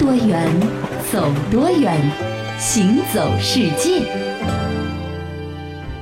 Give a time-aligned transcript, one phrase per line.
[0.00, 0.48] 多远，
[1.12, 1.94] 走多远，
[2.58, 4.00] 行走世界。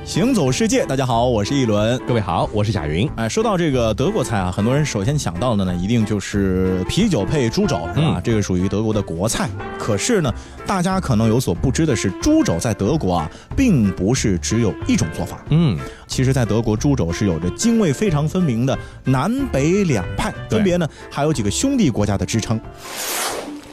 [0.05, 3.09] 行走世界，大家好，我是一轮，各位好，我是贾云。
[3.17, 8.21] 哎，说到这个德国菜啊，很多人首先想到的呢，一定就是啤酒配猪肘，是吧？
[8.23, 9.49] 这个属于德国的国菜。
[9.77, 10.33] 可是呢，
[10.65, 15.43] 大家可能有所不知的是，猪肘在德国啊，并不是只有一种做法。
[15.49, 15.77] 嗯，
[16.07, 22.57] 其实，在德国，猪肘是有着泾渭非常分明的南北两派，分别呢还有几个兄弟国家的支撑。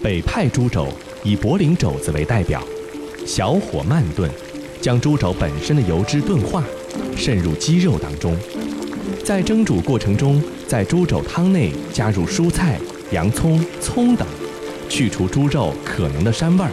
[0.03, 0.89] 北派猪肘
[1.25, 2.63] 以柏林肘子为代表，
[3.27, 4.31] 小火慢炖。
[4.79, 6.63] 将猪肘本身的油脂炖化，
[7.17, 8.37] 渗入鸡肉当中，
[9.25, 12.79] 在蒸煮过程中，在猪肘汤内加入蔬菜、
[13.11, 14.29] 洋葱、葱等，
[14.89, 16.71] 去除猪肉可能的膻味儿，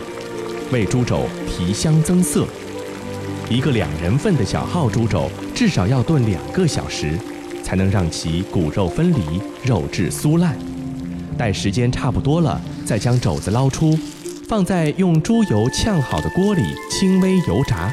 [0.72, 2.45] 为猪肘提香增色。
[3.50, 7.17] 一个两人份的小号猪肘至少要炖两个小时，
[7.64, 10.55] 才能让其骨肉分离，肉质酥烂。
[11.34, 13.98] 待时间差不多了，再将肘子捞出。
[14.48, 17.92] 放在用猪油炝好的锅里，轻微油炸，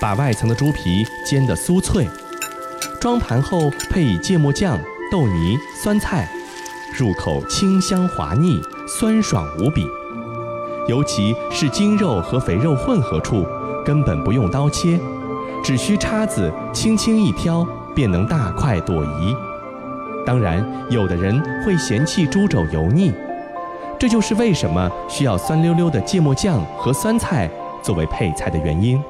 [0.00, 2.08] 把外层的猪皮煎得酥脆。
[3.00, 4.78] 装盘后配以芥末酱、
[5.12, 6.28] 豆泥、酸菜，
[6.96, 9.86] 入口清香滑腻，酸爽无比。
[10.88, 13.46] 尤其是筋肉和肥肉混合处，
[13.84, 14.98] 根本不用刀切，
[15.62, 17.64] 只需叉子轻轻一挑，
[17.94, 19.36] 便能大快朵颐。
[20.26, 23.14] 当然，有的人会嫌弃猪肘油腻。
[23.98, 27.48] 这就是为什么需要酸溜溜的芥末酱和酸菜
[27.82, 29.00] 作为配菜的原因。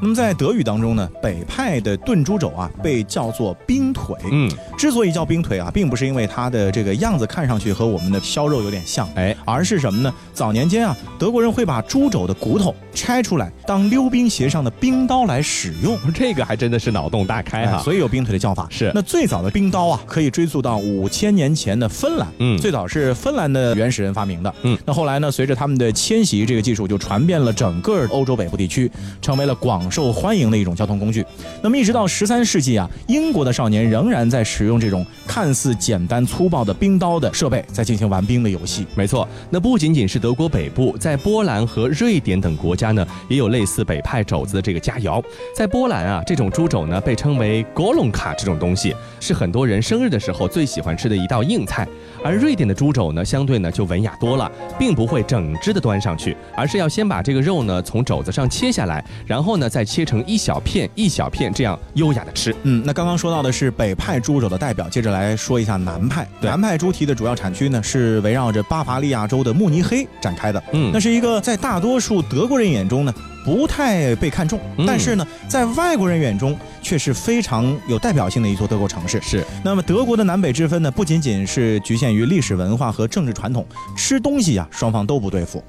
[0.00, 4.14] 那么在德语当中呢，北派的炖猪肘啊被叫做冰腿。
[4.30, 10.12] 嗯，之所以叫冰腿啊，并不是因为它的这个样子看上去和我们的削肉有点像，哎，而是什么呢？
[10.32, 15.98] 早年间啊，德国人会把猪肘的骨头拆出来当溜冰鞋上的冰刀来使用。
[16.14, 18.66] 这个还真的是脑洞大开哈，所以有冰腿的叫法。
[18.70, 22.26] 是，那最早的冰刀啊，可以追溯到五千年前的芬兰。
[22.38, 24.54] 嗯，最早是芬兰的原始人发明的。
[24.62, 29.79] 嗯，那后来呢，随着他们的迁徙，这个技术就传遍了整个欧洲北部地区，成为了广。
[29.80, 31.24] 广受欢迎的一种交通工具。
[31.62, 38.86] 那么一直到十三世纪啊，英国的少年仍然在使用这种看似简单粗暴的冰刀的设备，在进行玩冰的游戏。
[38.94, 45.24] 没错，那不仅仅是德国北部，在波兰和瑞典等国家呢，也有类似北派肘子的这个佳肴。
[45.56, 51.88] 在波兰啊，这种猪肘呢被称为 golonka，这种东西是很多人生日的时候最喜欢吃的一道硬菜。
[52.22, 62.54] 而瑞典的猪肘呢，相对呢就文雅多了，并不会整只的端上去，而是要先把这个肉呢从肘子上切下来，然后呢再切成一小片一小片，这样优雅的吃。
[62.64, 66.28] 嗯，那刚刚说到的是北派猪肘的代表，接着来说一下南派。
[66.40, 70.62] 南派猪蹄的主要产区呢是围绕着巴伐利亚州的慕尼黑展开的。
[70.72, 73.14] 嗯，那是一个在大多数德国人眼中呢。
[73.42, 79.18] 不太被看重，但是呢，在外国人眼中却是非常有代表性的一座德国城市。
[79.22, 83.66] 是，那么德国的南北之分呢，不仅仅是局限于历史文化和政治传统，
[83.96, 85.64] 吃东西呀，双方都不对付。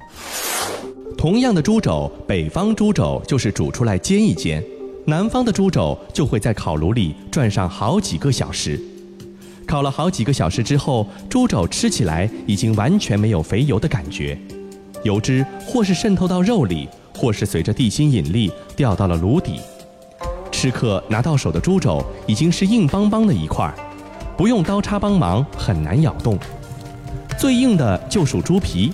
[1.16, 4.62] 同样的猪肘，北方猪肘就是煮出来煎一煎，
[5.06, 8.80] 南方的猪肘就会在烤炉里转上好几个小时。
[9.66, 14.36] 烤了好几个小时之后，猪肘吃起来已经完全没有肥油的感觉，
[15.02, 16.88] 油脂或是渗透到肉里。
[17.14, 19.60] 或是随着地心引力掉到了炉底，
[20.50, 23.72] 吃客拿到手的猪肘已经是硬邦邦的一块，
[24.34, 26.38] 不用刀叉帮忙很难咬动。
[27.38, 28.90] 最硬的就属猪皮，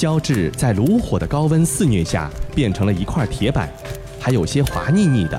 [0.00, 3.68] 胶质在炉火的高温肆虐下变成了一块铁板，
[4.18, 5.38] 还有些滑腻腻的。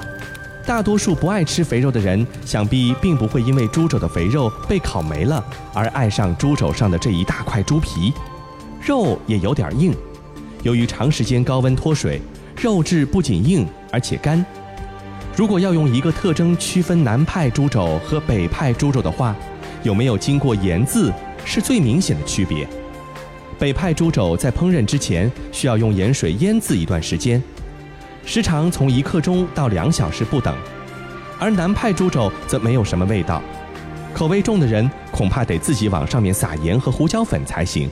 [0.68, 8.14] 大多数不爱吃肥肉的人，想必并不会因为猪肘的肥肉被烤没了而爱上猪肘上的这一大块猪皮，
[8.80, 9.96] 肉也有点硬。
[10.62, 12.22] 由于长时间高温脱水，
[12.56, 14.46] 肉质不仅硬而且干。
[15.36, 19.36] 如果要用一个特征区分南派猪肘和北派猪肘的话，
[19.82, 21.12] 有没有经过盐渍
[21.44, 22.68] 是最明显的区别。
[23.62, 27.40] 北派猪肘在烹饪之前需要用盐水腌渍一段时间，
[28.26, 30.52] 时长从一刻钟到两小时不等，
[31.38, 33.40] 而南派猪肘则没有什么味道，
[34.16, 37.88] 口味重的人恐怕得自己往上面撒盐和胡椒粉才行。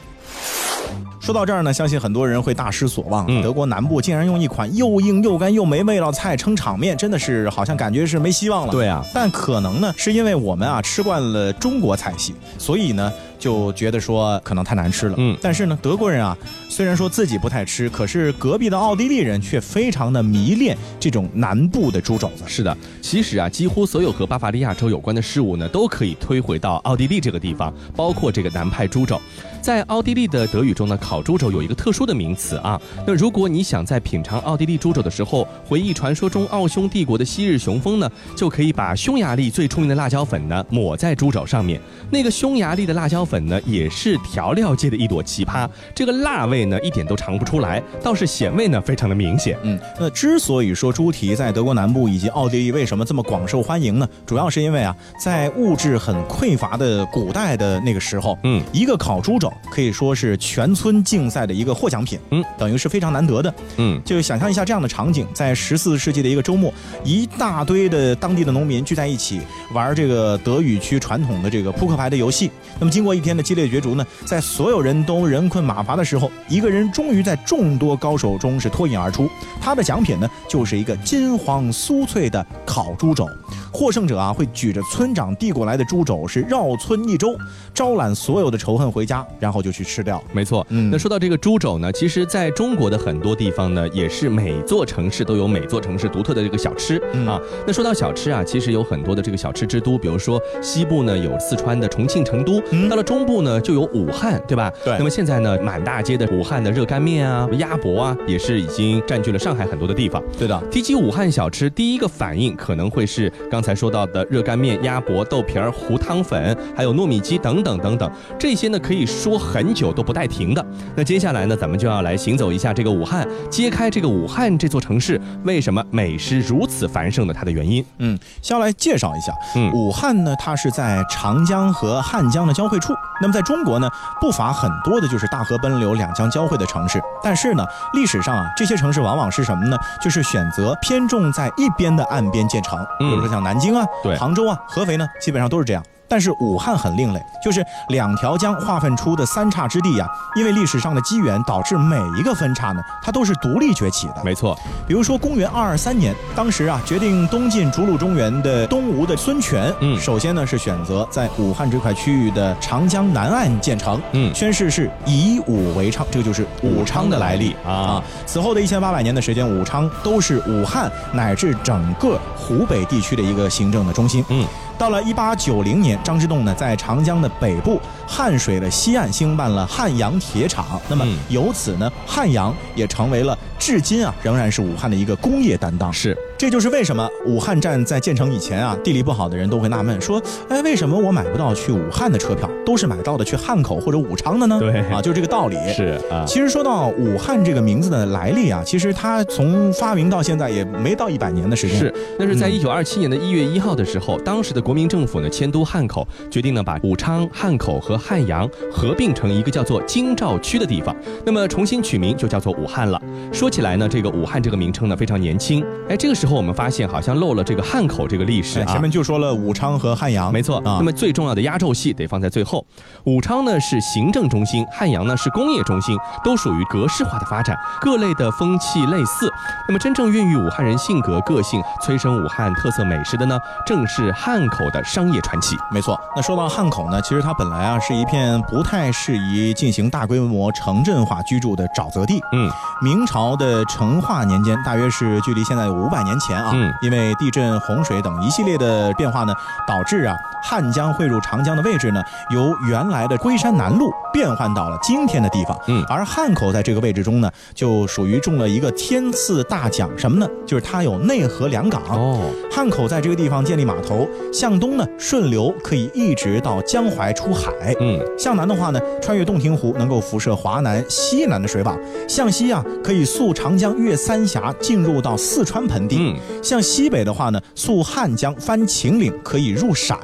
[1.20, 3.28] 说到这儿呢，相信很多人会大失所望。
[3.44, 8.72] 德国南部竟然用一款又硬又干又没味道菜撑场面，真的是好像感觉是没希望了。
[8.72, 13.14] 对啊，但可能呢，是因为我们啊吃惯了中国菜系，所以呢。
[13.40, 16.38] 就觉得说可能太难吃了，嗯，但是呢，德国人啊，
[16.68, 22.44] 虽然说自己不太吃，可是隔壁的奥地利人却非常的迷恋这种南部的猪肘子。
[22.46, 29.20] 是的，其实啊，几乎所有和巴伐利亚州有关的事物呢，都可以推回到奥地利这个地方，包括这个南派猪肘。
[29.62, 32.82] 在奥地利的德语中呢，烤猪肘有一个特殊的名词啊。
[33.08, 41.80] 那如果你想在品尝奥地利猪肘的时候，回忆传说中奥匈帝国的昔日雄风呢，就可以把匈牙利最出名的辣椒粉呢抹在猪肘上面。
[42.12, 43.20] 那个匈牙利的辣椒。
[43.30, 45.70] 粉呢，也是调料界的一朵奇葩。
[45.94, 49.56] 这个辣味呢，一点都尝不出来，倒是咸味呢，非常的明显。
[49.62, 54.10] 嗯，那之所以说猪蹄在德国南部以及奥地利为什么这么广受欢迎呢？
[54.26, 63.54] 主要是因为啊，在物质很匮乏的古代的那个时候，嗯，一个烤猪肘可以说是全村竞赛的一个获奖品，嗯，等于是非常难得的。
[63.78, 66.74] 嗯，就想象一下这样的场景，在十四世纪的一个周末，
[67.04, 69.42] 一大堆的当地的农民聚在一起
[69.74, 72.51] 玩这个德语区传统的这个扑克牌的游戏。
[72.80, 79.30] 那么经过一天的激烈角逐呢，在所有人都人困马乏的时候，一个人终于在众多高手中是脱颖而出。
[79.62, 83.28] 他的奖品呢，就是一个金黄酥脆的烤猪肘。
[83.72, 87.38] 获胜者啊，会举着村长递过来的猪肘，是绕村一周，
[87.74, 90.24] 招揽所有的仇恨回家，然后就去吃掉。
[90.34, 96.98] 没错，嗯，那说到这个猪肘呢，其实在中国的很多地方呢，也是每座城市都有每座城市独特的这个小吃
[97.28, 97.40] 啊。
[97.66, 104.72] 那说到小吃啊，其实有很多的这个小吃之都，比如说西部呢有四川的重庆、成都，到了中部呢就有武汉，对吧？
[104.84, 104.98] 对。
[104.98, 110.24] 那么现在呢，满大街的武汉的热干面啊、鸭脖啊，也是已经占据了上海很多的地方。
[110.38, 110.60] 对的。
[110.72, 120.66] 提起武汉小吃，第一个反应可能会是刚才说到的热干面、鸭脖、豆皮儿、糊汤粉，还有糯米鸡等等等等，这些呢可以说很久都不带停的。
[120.96, 127.86] 那接下来呢，咱们就要来行走一下这个武汉，揭开这个武汉这座城市为什么美食如此繁盛的它的原因。
[127.98, 132.94] 嗯，先来介绍一下，嗯，武汉呢，它是在长江和汉江的交汇处。
[133.22, 133.90] 那么在中国呢，
[134.22, 137.02] 不乏很多的就是大河奔流、两江交汇的城市。
[137.22, 139.78] 但是呢，历史上啊，这些城市往往是什么呢？
[140.02, 143.86] 就是选择偏重在一边的岸边建成，比如说像南京啊、
[144.18, 145.84] 杭州啊、合肥呢，基本上都是这样。
[146.10, 154.16] 但是武汉很另类，就是两条江划分出的三岔之地呀，因为历史上的机缘，导致每一个分岔呢，它都是独立崛起的。
[154.26, 154.58] 没错，
[154.88, 168.04] 比如说公元二二三年，当时啊，决定东进逐鹿中原的东吴的孙权，嗯，首先呢是选择在武汉这块区域的长江南岸建成，嗯，宣誓是以武为昌，这个就是武昌的来历啊。
[168.26, 174.46] 此后的一千八百年的时间，武昌都是武汉乃至整个湖北地区的一个行政的中心，嗯。
[174.80, 185.94] 到了一八九零年，张之洞呢在长江的北部汉水的西岸兴办了汉阳铁厂，那么由此呢，汉阳也成为了至今啊仍然是武汉的一个工业担当。
[185.94, 186.18] 是。
[186.36, 194.58] 这就是为什么武汉站在建成以前啊，地理不好的人都会纳闷说，哎，为什么我买不到去武汉的车票，都是买到的去汉口或者武昌的呢？
[194.58, 195.58] 对，啊，就这个道理。
[195.74, 201.78] 是啊，其实说到武汉这个名字的来历啊，其实它从发明到现在也没到一百年的时间。
[201.78, 213.00] 是，那是在一九二七年的一月一号的时候，当时的国民政府呢迁都汉口，决定呢把武昌、汉口和汉阳合并成一个叫做京兆区的地方，那么重新取名就叫做武汉了。
[213.31, 216.40] 说起来呢，这个武汉这个名称呢非常年轻，哎，这个时候。
[216.40, 220.78] 我们发现好像漏了这个汉口这个历史啊，前面就说了武昌和汉阳，没错啊。
[220.80, 222.66] 那么最重要的压轴戏得放在最后，
[223.04, 229.30] 武昌呢是行政中心，汉阳呢是工业中心，都属于格式化的发展，各类的风气类似。
[229.68, 235.57] 那么真正孕育武汉人性格个性、催生武汉特色美食的呢，正是汉口的商业传奇。
[235.74, 236.00] 没错。
[236.16, 242.22] 那说到汉口呢，其实它本来啊是一片不太适宜进行大规模城镇化居住的沼泽地。
[242.34, 242.48] 嗯，
[242.84, 246.20] 明朝的成化年间，大约是距离现在有五百年。
[246.20, 249.34] 前啊，嗯，因为地震、洪水等一系列的变化呢，
[249.66, 250.14] 导致啊
[250.44, 260.30] 汉江汇入长江的位置呢，由原来的龟山南路变换到了今天的地方，嗯，而汉口在这个位置中呢，就属于中了一个天赐大奖，什么呢？
[260.46, 262.30] 就是它有内河两港哦。
[262.52, 275.98] 汉口在这个地方建立码头，向东呢顺流可以一直到江淮出海，嗯，向南的话呢，穿越洞庭湖能够辐射华南、西南的水网，向西啊可以溯长江越三峡进入到四川盆地。
[276.00, 279.98] 嗯向西北的话呢，溯汉江翻秦岭可以入陕，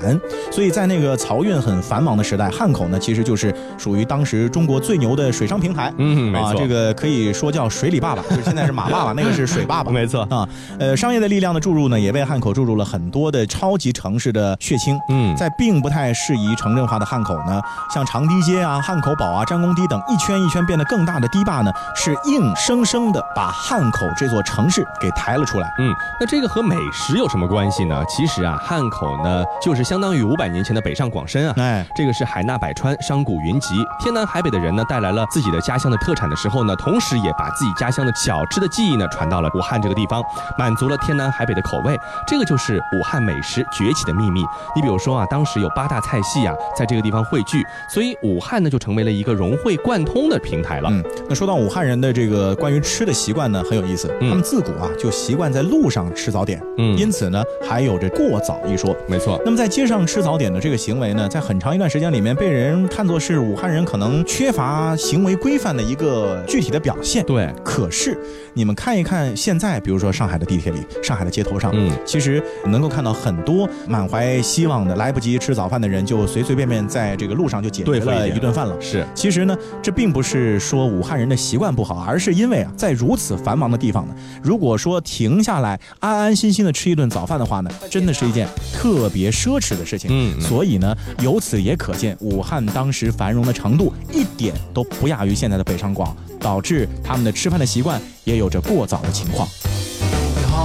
[0.51, 5.93] 所以在那个漕运很繁忙的时代，汉口呢其实就是属于当时中国最牛的水商平台。
[5.97, 9.91] 嗯，啊，这个可以说叫水里爸爸，就是现在是马爸爸，那个是水爸爸。
[9.95, 14.97] 没错啊，呃，商业的力量的注入呢，也为汉口注入了很多的超级城市的血清。
[15.09, 17.61] 嗯，在并不太适宜城镇化的汉口呢，
[17.93, 25.73] 像长堤街啊、汉口堡啊、张公堤等一圈一圈变得更大的堤坝呢，是硬生生的把汉口这座城市给抬了出来。
[25.79, 25.93] 嗯。
[26.19, 28.03] 那这个和美食有什么关系呢？
[28.07, 31.53] 其实啊，汉口呢就是相当于五百年前的北上广深啊。
[31.57, 40.23] 哎，这个是海纳百川，商贾云集，天南海北的人呢带来了自己的家乡的特产的时候呢，同时也把自己家乡的小吃的记忆呢传到了武汉这个地方，
[40.57, 41.97] 满足了天南海北的口味。
[42.27, 44.41] 这个就是武汉美食崛起的秘密。
[44.75, 47.61] 你比如说啊，当时有八大菜系啊在这个地方汇聚，
[47.93, 50.89] 所以武汉呢就成为了一个融会贯通的平台了。
[50.89, 55.65] 嗯，那说到武汉人的这个关于吃的习惯呢，很有意思，他们自古啊就习惯在。
[55.65, 58.95] 路上吃早点，嗯，因此呢，还有着过早一说。
[59.07, 59.41] 没错。
[59.43, 67.25] 那么在街上吃早点的这个行为呢，在很长一段时间里面被人看作是武汉人可能缺乏行为规范的一个具体的表现。
[67.25, 67.49] 对。
[67.63, 68.15] 可是
[68.53, 78.75] 你们看一看现在，比如说上海的地铁里，上海的街头上，嗯，其实能够看到很多满怀希望的、来不及吃早饭的人，就随随便便在这个路上就解决了一顿饭了。
[78.81, 79.05] 是。
[79.13, 90.09] 其实呢，这并不是说武汉人的习惯不好，而是因为啊，在如此繁忙的地方呢，如果说停下来安安心心的吃一顿早饭的话呢，真的是一件特别奢侈的事情。
[90.11, 90.41] 嗯。
[90.41, 99.47] 所以呢，由此也可见武汉当时繁荣的程度一点都不亚于现在的北上广，导致他们的吃饭的习惯也有着过早的情况。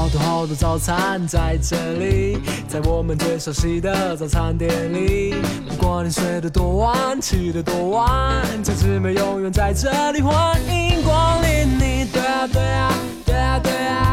[0.01, 5.35] 好多好多早餐在这里，在我们最熟悉的早餐店里。
[5.69, 11.69] 不管你睡得多晚，起得多晚，同志们永远在这里欢迎光临。
[11.79, 12.95] 你对啊对啊
[13.27, 14.10] 对啊对啊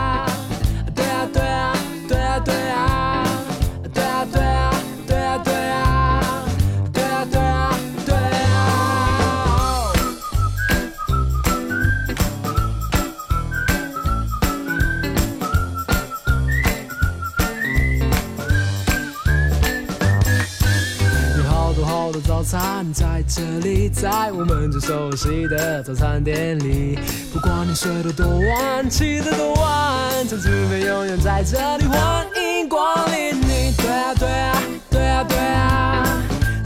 [24.00, 27.00] 在我们最熟悉的早餐店里。
[27.34, 33.36] 不管你睡得多晚，起得多晚，同志们永远在这里欢迎光临。
[33.42, 36.20] 你对啊对啊对啊对啊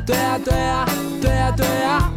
[0.05, 0.85] 对啊对啊
[1.21, 2.11] 对啊对啊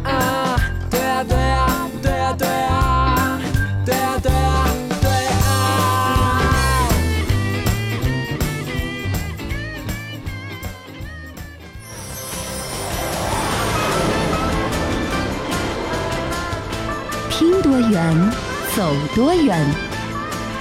[17.75, 18.31] 多远，
[18.73, 19.59] 走多远，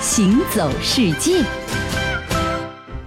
[0.00, 1.44] 行走世界。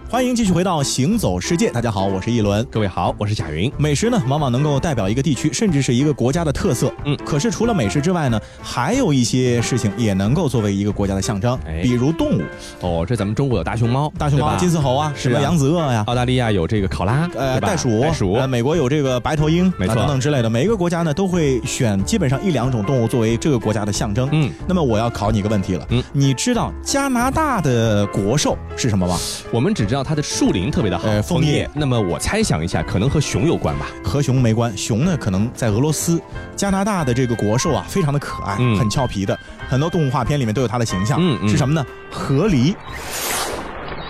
[0.10, 3.70] 欢迎继续回到《行走世界》，大家好，我是一轮，各位好，我是贾云。
[3.78, 6.90] 美食呢，往往能够代表一个地区，甚至是一个国家的特色。
[7.04, 12.42] 嗯，可是除了美食之外呢，还有一些事情也能够作为一个国家的象征，比如动物。
[12.80, 16.06] 哦，这咱们中国有大熊猫，大熊猫、金丝猴啊，什么扬子鳄呀？
[16.08, 18.32] 澳大利亚有这个考拉，呃，袋鼠，袋鼠。
[18.36, 20.50] 呃，美国有这个白头鹰，没错，等等之类的。
[20.50, 24.30] 每一个国家呢，都会选基本上一两种动物作为这个国家的象征。
[24.32, 25.86] 嗯，那么我要考你一个问题了。
[25.90, 29.18] 嗯，你知道加拿大的国兽是什么吗？
[29.52, 30.70] 我们只知道它的树林。
[30.72, 31.70] 特别的好，枫叶。
[31.74, 33.88] 那么我猜想一下，可能和熊有关吧？
[34.04, 36.22] 和熊没关，熊呢可能在俄罗斯。
[36.56, 39.38] 加拿大的这个国兽啊，非常的可爱，很俏皮的，
[39.68, 41.18] 很多动画片里面都有它的形象。
[41.22, 41.86] 嗯是什么呢？
[42.12, 42.76] 河狸。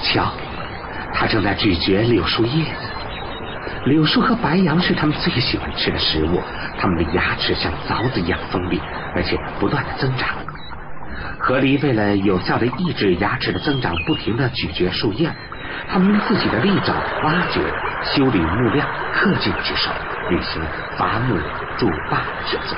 [0.01, 0.31] 瞧，
[1.13, 2.81] 它正在咀嚼柳树叶子。
[3.85, 6.39] 柳树和白杨是它们最喜欢吃的食物。
[6.79, 8.79] 它们的牙齿像凿子一样锋利，
[9.15, 10.29] 而且不断的增长。
[11.39, 15.31] 河狸为了有效的抑制牙齿的增长，不停的咀嚼树叶。
[15.89, 16.93] 他们用自己的利爪
[17.23, 17.61] 挖掘、
[18.03, 19.89] 修理木料，恪尽其手，
[20.29, 20.61] 履行
[20.97, 21.37] 伐木
[21.77, 22.75] 筑坝的职责。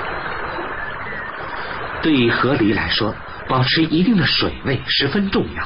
[2.01, 3.13] 对于河狸来说，
[3.47, 5.63] 保持一定的水位十分重要，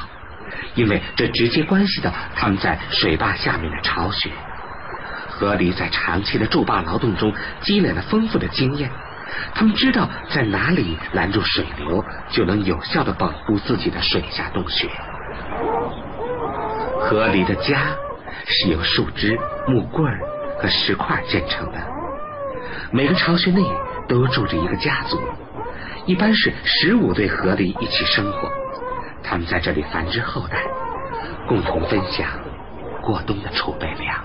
[0.74, 4.30] 因为这直接关系到他们在水坝下面的巢穴。
[5.28, 8.90] 河狸在长期的筑坝劳动中积累了丰富的经验，
[9.54, 14.88] 他们知道在哪里拦住水流，就能有效的保护自己的水下洞穴。
[17.04, 17.94] 河狸的家
[18.46, 20.10] 是由树枝、木棍
[20.58, 21.78] 和石块建成的。
[22.90, 23.62] 每个巢穴内
[24.08, 25.20] 都住着一个家族，
[26.06, 28.50] 一般是十五对河狸一起生活。
[29.22, 30.56] 他们在这里繁殖后代，
[31.46, 32.26] 共同分享
[33.02, 34.24] 过冬的储备粮。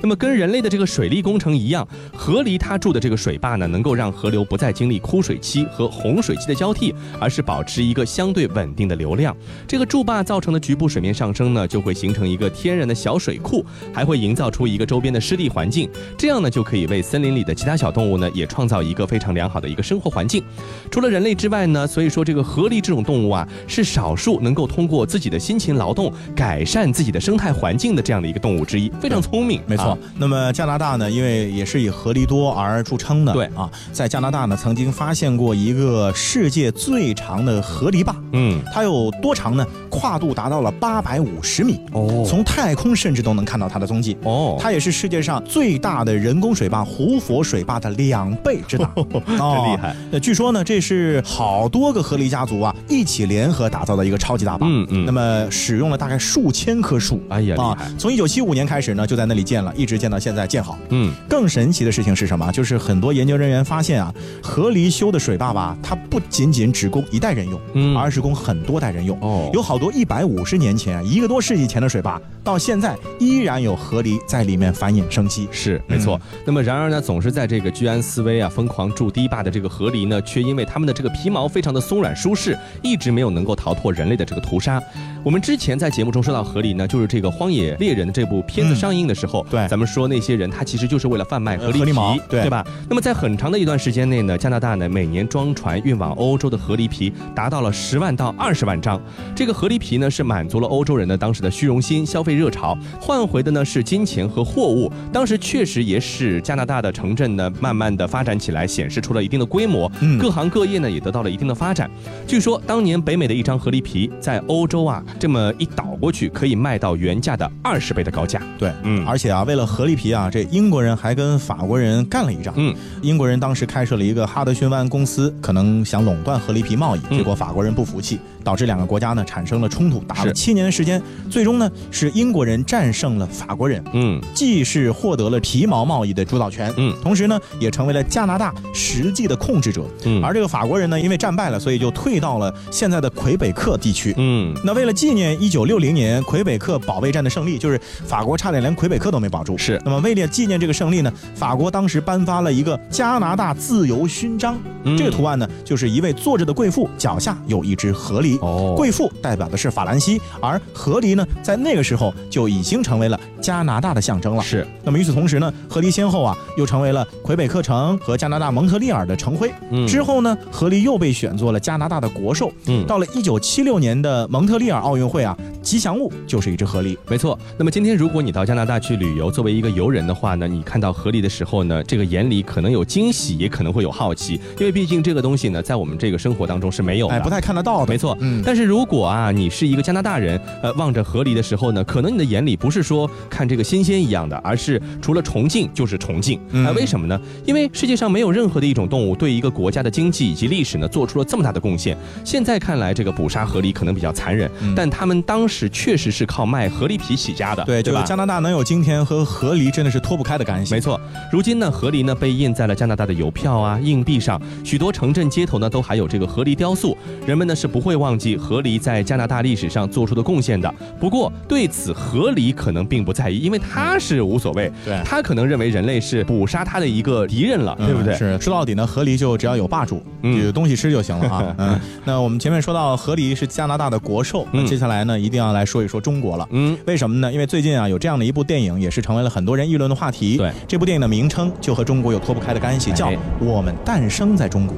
[0.00, 9.36] 那么跟人类的这个水利工程一样，河狸它筑的这个水坝呢，能够让河流不再经历枯水期和洪水期的交替，而是保持一个相对稳定的流量。
[9.66, 20.42] 这个筑坝造成的局部水面上升呢，就会形成一个天然的小水库，还会营造出一个周边的湿地环境，这样呢就可以为森林里的其他小动物呢也创造一个非常良好的一个生活环境。
[20.90, 29.87] 除了人类之外呢，所以说这个河狸这种动物啊，是少数能够通过自己的辛勤劳动改善自己的生态环境的这样的一个动物之一，非常聪明，没错。
[30.16, 39.66] 那么加拿大呢，因为也是以河狸多而著称的，对啊，在加拿大呢，曾经发现过一个世界最长的河狸坝，嗯，它有多长呢？
[39.90, 49.36] 跨度达到了八百五十米，哦，从太空甚至都能看到它的踪迹，哦，它也是世界上最大的人工水坝——胡佛水坝的两倍之大， 真
[49.72, 49.96] 厉害。
[50.10, 57.90] 那据说呢，这是好多个河狸家族啊一起联合打造的一个超级大坝，嗯嗯，那么使用了大概数千棵树，哎呀，厉害！
[57.98, 59.72] 从一九七五年开始呢，就在那里建了。
[59.78, 60.76] 一直建到现在建好。
[60.90, 62.50] 嗯，更神奇的事情是什么？
[62.50, 69.16] 就是很多研究人员发现啊，河狸修的水坝吧，它不仅仅只供一代人用，嗯，而是供很多代人用。
[69.20, 75.48] 哦，有好多一百五十年前、一个多世纪前的水坝，到现在依然有河狸在里面繁衍生息。
[75.52, 76.20] 是，没错。
[76.44, 84.82] 那么，然而呢，总是在这个居安思危啊，疯狂筑堤坝的这个河狸呢，却因为它们的这个皮毛非常的松软舒适，一直没有能够逃脱人类的这个屠杀。
[85.28, 92.66] 我们之前在节目中说到河狸呢，就是这个《荒野猎人》的这部片子上映的时候，对，咱们说那些人他其实就是为了贩卖河狸皮，对对吧？
[92.88, 98.98] 那么在很长的一段时间内呢，加拿大呢每年装船运往欧洲的河狸皮达到了十万到二十万张。
[99.36, 104.90] 这个河狸皮呢是满足了欧洲人的当时的虚荣心、消费热潮，换回的呢是金钱和货物。
[105.12, 111.90] 当时确实也使加拿大的城镇呢慢慢的发展起来，显示出了一定的规模，各行各业呢也得到了一定的发展。
[112.26, 118.40] 据说当年北美的一张河狸皮在欧洲啊这么一倒过去，可以卖到原价的二十倍的高价。
[118.58, 122.54] 对，嗯，而且啊，为了合力皮啊，这英国人还跟法国人干了一仗。
[122.56, 128.18] 嗯，英国人当时开设了一个哈德逊湾公司，可能想垄断合力皮贸易，结果法国人不服气，
[128.48, 133.84] 导致两个国家呢产生了冲突，打了七年的时间，最终呢是英国人战胜了法国人。
[133.92, 139.84] 嗯，既是获得了皮毛贸易的主导权，嗯，同时呢也成为了加拿大实际的控制者。
[140.06, 144.14] 嗯，而这个法国人呢，因为战败了，所以就退到了现在的魁北克地区。
[144.16, 149.58] 嗯，那为了纪念一九六零年魁北克保卫战的胜利，就是法国差点连魁北克都没保住。
[149.58, 154.56] 是，那么为了纪念这个胜利呢，法国当时颁发了一个加拿大自由勋章。
[154.96, 158.37] 这个图案呢，就是一位坐着的贵妇，脚下有一只河狸。
[158.40, 164.42] 哦，贵妇代表的是法兰西，而河狸呢，在那个时候就已经成为了加拿大的象征了。
[164.42, 169.52] 是，那么与此同时呢，河狸先后啊，又成为了魁北克城和加拿大蒙特利尔的城徽。
[169.70, 172.52] 嗯，之后呢，河狸又被选作了加拿大的国兽。
[172.66, 175.36] 嗯，到了一九七六年的蒙特利尔奥运会啊。
[175.60, 177.38] 吉祥物就是一只河狸，没错。
[177.58, 187.92] 那么今天如果你到加拿大去旅游，作为一个游人的话呢，你看到河狸的时候呢，这个眼里可能有惊喜，也可能会有好奇，因为毕竟这个东西呢，在我们这个生活当中是没有的，不太看得到的。
[187.92, 188.42] 没错，嗯。
[188.42, 196.40] 但是如果啊，你是一个加拿大人，呃，望着河狸的时候呢，可能你的眼里不是说看这个新鲜一样的，而是除了崇敬就是崇敬。
[196.54, 197.20] 哎，为什么呢？
[197.44, 201.94] 因为世界上没有任何的一种动物对一个国家的经济以及历史呢，做出了这么大的贡献。
[202.24, 206.38] 现在看来，这个捕杀河狸可能比较残忍，但他们当时确实是靠。
[206.38, 208.04] 靠卖河狸皮起家的，对，对吧？
[208.04, 210.72] 加拿大能有今天和河狸真的是脱不开的干系。
[210.72, 211.00] 没错，
[211.32, 216.96] 如今呢，河狸呢被印在了加拿大的邮票啊、硬币上，许多城镇街头呢都还有这个河狸雕塑。
[217.26, 220.72] 人们呢是不会忘忘记河狸在加拿大历史上做出的贡献的。
[220.98, 224.72] 不过对此，河狸可能并不在意，因为他是无所谓。
[224.82, 228.14] 对，他可能认为人类是捕杀他的一个敌人了，对不对？
[228.14, 231.54] 是，说到底呢，河狸就只要有霸主，有东西吃就行了啊。
[231.58, 236.48] 嗯，那我们前面说到河狸是加拿大的国兽，那接下来呢一定要来说一说中国了。
[236.52, 236.96] 嗯，为？
[236.96, 237.32] 什么呢？
[237.32, 240.36] 因为最近啊，有这样的一部电影，也是成为了很多人议论的话题。
[240.36, 244.76] 对，这部电影的名称就和中国有脱不开的干系，叫《我们诞生在中国》。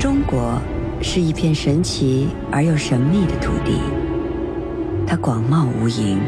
[0.00, 0.60] 中国
[1.08, 3.80] 是一片神奇而又神秘的土地，
[5.06, 6.18] 它广袤无垠，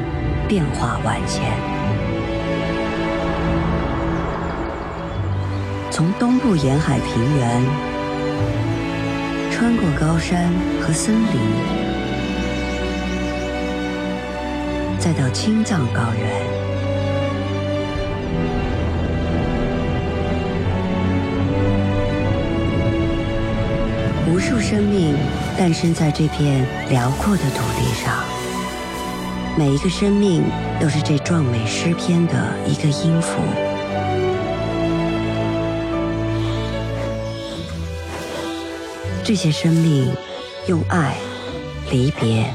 [0.46, 1.52] 变化万千。
[5.90, 7.60] 从东部沿海平原，
[9.50, 10.48] 穿过高山
[10.80, 11.40] 和森林。
[15.00, 16.57] 再到青藏高原，
[24.38, 25.16] 无数生命
[25.58, 28.22] 诞生在这片辽阔的土地上。
[29.58, 30.44] 每一个生命
[30.80, 33.42] 都是这壮美诗篇的一个音符。
[39.24, 40.14] 这些生命
[40.68, 41.16] 用爱、
[41.90, 42.48] 离别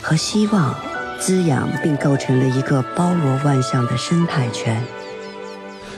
[0.00, 0.72] 和希望。
[1.18, 4.82] 滋养并构成了一个包罗万象的生态圈。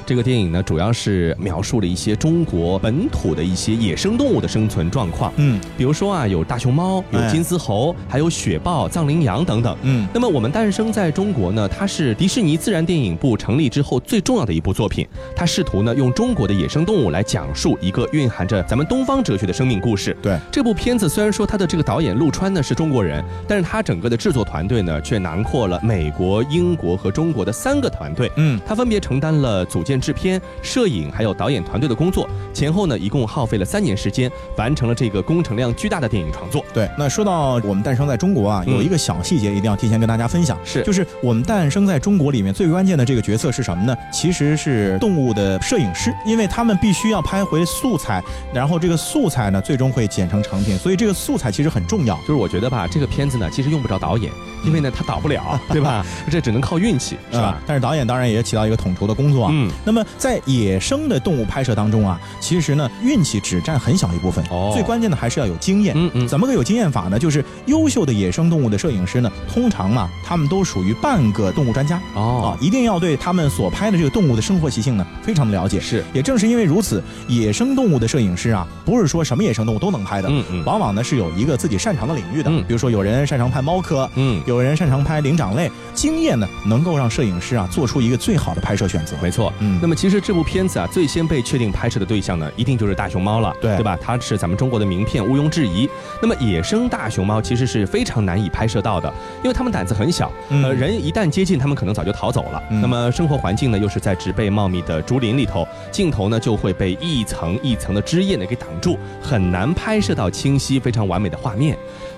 [0.06, 5.32] 这个电影呢，主要是描述了一些中国本土的一些野生动物的生存状况。
[5.34, 9.76] 嗯，比如说啊，有大熊猫，有金丝猴，还有雪豹、藏羚羊等等。
[9.82, 15.04] 嗯，那么我们诞生在中国呢，它是迪士尼自然电影部成立之后最重要的一部作品。
[15.34, 20.16] 它试图呢，用中国的野生动物来讲述一个蕴含着咱们东方哲学的生命故事。
[20.22, 28.30] 对，这部片子虽然说它的这个导演陆川呢是中国人，但是他整个的制作团队呢却囊括了美国、英国和中国的三个团队。
[28.36, 29.95] 嗯，他分别承担了组建。
[29.96, 36.62] 片制片、摄影还有导演团队的工作，前后呢一共耗费了三年时间，完成了这个工程量巨大的电影创作。
[36.74, 43.96] 对，那说到我们诞生在中国啊，有一个小细节一定要提前跟大家分享，是就是我们诞生在中国里面最关键的这个角色是什么呢？
[44.12, 52.16] 其实是动物的摄影师，因为他们必须要拍回素材，然后这个素材呢最终会剪成成品，所以这个素材其实很重要。
[52.18, 54.30] 就是我觉得吧，这个片子呢其实用不着导演，
[54.64, 56.04] 因为呢他导不了，对吧？
[56.30, 57.62] 这只能靠运气，是吧？
[57.66, 59.50] 但是导演当然也起到一个统筹的工作啊。
[59.54, 59.70] 嗯。
[59.86, 64.72] 那么在野生的动物拍摄当中啊，其实呢运气只占很小一部分，哦。
[64.74, 65.94] 最关键的还是要有经验。
[65.96, 66.28] 嗯嗯。
[66.28, 67.18] 怎么个有经验法呢？
[67.18, 72.00] 就是优秀的野生动物的摄影师呢，通常嘛，他们都属于半个动物专家。
[72.14, 72.52] 哦。
[72.52, 75.78] 啊，一定要对他们所拍的这个动物的生活习性呢，非常的了解。
[75.80, 76.04] 是。
[76.12, 80.28] 也正是因为如此，野生动物的摄影师啊，不是说什么野生动物都能拍的。
[80.28, 80.64] 嗯嗯。
[80.64, 82.50] 往往呢是有一个自己擅长的领域的。
[82.50, 82.64] 嗯。
[82.66, 84.10] 比如说有人擅长拍猫科。
[84.16, 84.42] 嗯。
[84.46, 85.70] 有人擅长拍灵长类。
[85.94, 89.16] 经验呢，能够让摄影师啊做出一个最好的拍摄选择。
[89.22, 89.52] 没错。
[89.60, 89.75] 嗯。
[89.80, 93.54] 那么其实这部片子啊，最先被确定拍摄的对象呢，一定就是大熊猫了。
[93.60, 93.76] 对。
[93.76, 93.98] 对吧？
[94.00, 95.88] 它是咱们中国的名片，毋庸置疑。
[96.20, 99.12] 那么野生大熊猫其实是非常难以拍摄到的，
[99.44, 100.32] 因为它们胆子很小。
[100.48, 102.62] 呃，人一旦接近，它们可能早就逃走了。
[102.70, 111.76] 那么生活环境呢，又是在植被茂密的竹林里头，镜头呢就会被一层一层的枝叶呢给挡住，很难拍摄到清晰、非常完美的画面。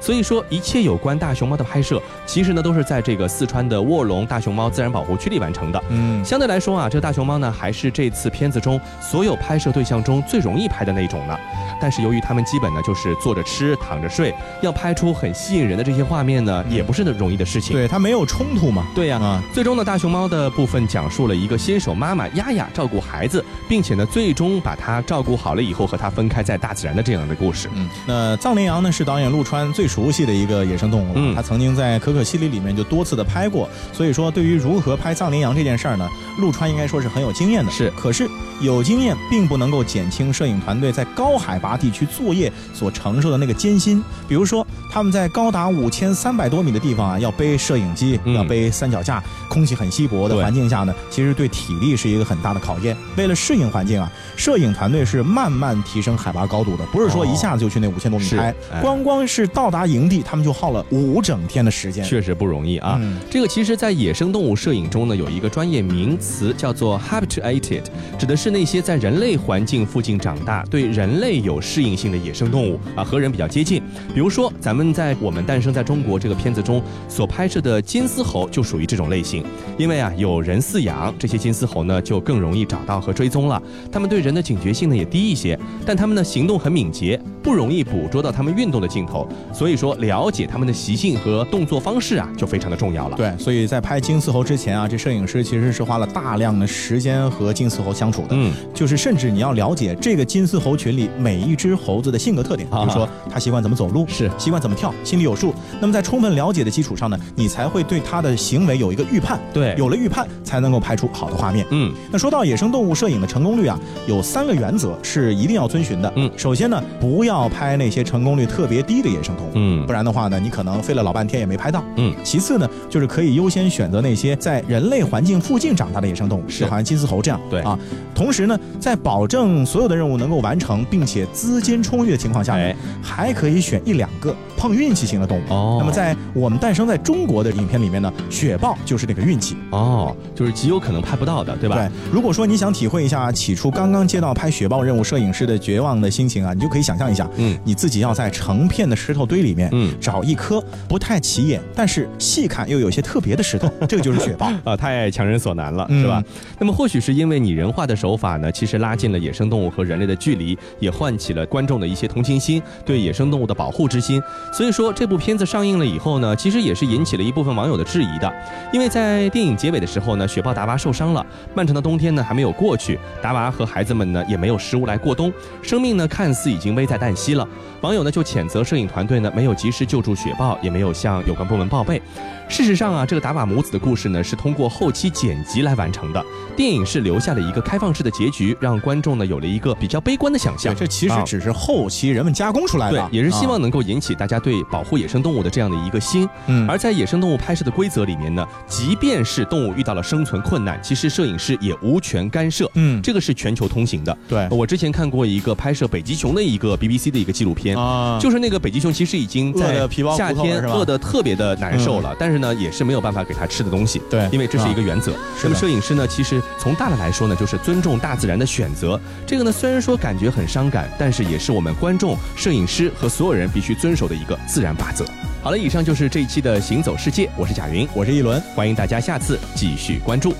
[0.08, 5.84] 所以说，一切有关大熊猫的拍摄，其实呢都是在这个四川的卧龙大熊猫自然保护区里完成的。
[5.90, 11.36] 嗯，相对来说啊，这个大熊猫呢，还是这次片子中所有拍摄对象中最容易拍的那种呢。
[11.78, 17.76] 但是由于它们基本呢就是坐着吃、躺着睡，要拍出很吸引人的这些画面呢，也不是那容易的事情。
[17.76, 18.86] 对，它没有冲突嘛。
[18.94, 19.18] 对呀。
[19.18, 27.68] 啊，最终呢，大熊猫的部分讲述了一个新手妈妈丫丫照顾孩子，并且呢，最终把它照顾好了以后，和它分开在大自然的这样的故事。
[27.74, 31.12] 嗯，那藏羚羊呢，是导演陆川最熟悉的一个野生动物了。
[31.16, 31.34] 嗯。
[31.34, 36.08] 他曾经在可可西里里面就多次的拍过，所以说对于如何拍藏羚羊这件事儿呢，
[36.38, 37.70] 陆川应该说是很有经验的。
[37.70, 37.90] 是。
[37.96, 38.28] 可是
[38.60, 44.02] 有经验并不能够减轻摄影团队在高海拔地区作业所承受的那个艰辛。
[44.28, 52.96] 比如说，他们在高达五千三百多米的地方啊，要背摄影机，要背三脚架，空气很稀薄的环境下呢，其实对体力是一个很大的考验。
[53.16, 58.54] 为了适应环境啊，摄影团队是慢慢提升海拔高度的，不是说一下子就去那五千多米拍。
[58.80, 63.00] 光光是到达营地，他们就耗了五整天的时间，确实不容易啊。
[63.30, 67.82] 这个其实，在野生动物摄影中呢，有一个专业名词叫做 habituated，
[68.18, 73.82] 指的是那些在人类环境附近长大、对人类有适应性的野生动物啊，和人比较接近。
[74.14, 79.44] 比如说，咱们在我们诞生在中国这个片子中所拍摄的金丝猴就属于这种类型。
[79.76, 83.62] 因为啊，有人饲养这些金丝猴呢，就更容易找到和追踪了。
[83.92, 89.28] 它们对人的警觉性呢也低一些，但它们呢行动很敏捷，不容易捕捉到它们运动的镜头。
[89.52, 93.16] 所以说，了解它们的习性和动作方式啊，就非常的重要了。
[93.16, 98.28] 对，所以在拍金丝猴之前啊，这摄影师其实是花了大量的时间和金丝猴相处的。
[98.32, 105.54] 嗯，就是甚至你要了解这个金丝猴群里每一只猴子的性格特点，比如说它习惯怎么走路，是习惯怎么跳，心里有数。
[105.80, 109.38] 那么在充分了解的基础上呢，你才会对它的行为有一个预判。
[109.52, 111.66] 对，有了预判，才能够拍出好的画面。
[111.70, 116.12] 嗯，那说到野生动物摄影的成功率啊，有三个原则是一定要遵循的。
[116.16, 119.50] 嗯，首先呢，不要拍那些成功率特别低的野生动物。
[119.54, 121.82] 嗯，不然的话呢，你可能费了老半天也没拍到。
[121.96, 127.40] 嗯，其次呢，就是可以优先选择那些在人类环境附近长大的野生动物，就好像金丝猴这样。
[127.50, 127.78] 对啊，
[128.14, 132.58] 同时呢，在保证所有的任务能够完成，并且资金充裕的情况下，
[133.02, 135.42] 还可以选一两个碰运气型的动物。
[135.48, 139.56] 哦，那么在我们诞生在中国的影片里面呢，雪豹就是那个运气。
[139.70, 141.76] 哦，就是极有可能拍不到的，对吧？
[141.76, 141.88] 对。
[142.12, 156.22] 如果说你想体会一下起初刚刚接到拍雪豹任务摄影师的绝望的心情啊，你就可以想象一下，嗯，你自己要在成片的石头堆里面，嗯，找一颗不太起眼，但是细看又有些特别的石头， 这个就是雪豹啊，太强人所难了，是吧？
[156.58, 164.20] 那么或许是因为拟人化的手法呢，其实拉近了野生动物和人类的距离，也唤起了观众的一些同情心，对野生动物的保护之心。
[164.52, 168.32] 所以说这部片子上映了以后呢，其实也是引起了一部分网友的质疑的，
[168.72, 175.32] 因为在电影结尾的时候呢，雪豹达娃受伤了，漫长的冬天呢还没有过去，达娃和孩子们呢也没有食物来过冬，
[175.62, 177.46] 生命呢看似已经危在旦夕了。
[177.82, 182.00] 网友呢就谴责摄影团队呢没有及时救助雪豹，也没有向有关部门报备。
[182.48, 186.24] 事实上啊，这个达瓦母子的故事呢是通过后期剪辑来完成的。
[186.56, 190.74] 电影是留下了一个开放式的结局，让观众呢有了一个比较悲观的想象。
[190.74, 194.28] 这其实只是后期人们加工出来的，对，也是希望能够引起大家。
[194.28, 196.28] 家对保护野生动物的这样的一个心。
[196.48, 202.70] 嗯，而在野生动物拍摄的规则里面呢，即便是动物遇到了生存困难，其实摄影师也无权干涉。
[202.74, 204.14] 嗯，这个是全球通行的。
[204.28, 214.00] 对，我之前看过一个拍摄北极熊的一个 BBC 的一个纪录片啊，就是那个北极熊其实已经在夏天饿得特别的难受了，但是呢，也是没有办法给他吃的东西。
[214.08, 215.12] 对，因为这是一个原则。
[215.42, 219.00] 那么摄影师呢，其实从大的来说呢，就是尊重大自然的选择。
[219.26, 225.04] 这个呢，虽然说感觉很伤感，但是也是我们观众、摄影师和所有人必须遵守的一个自然法则。
[225.42, 230.34] 好了，以上就是这一期的行走世界，我是贾云，我是一轮，欢迎大家下次继续关注。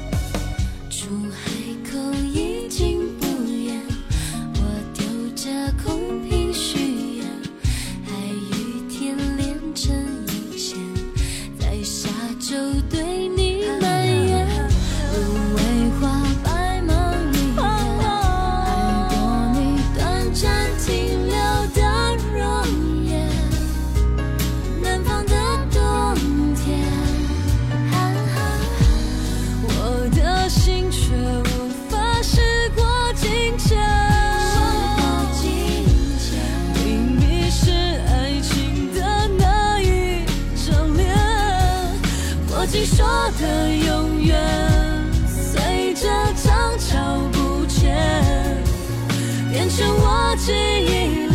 [42.71, 43.07] 曾经说
[43.41, 44.39] 的永远
[45.27, 47.97] 随着涨潮不见
[49.51, 51.28] 变成我记忆